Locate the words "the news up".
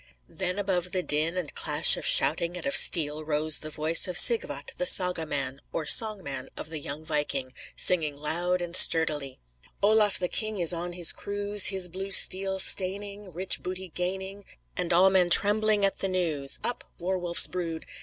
15.99-16.83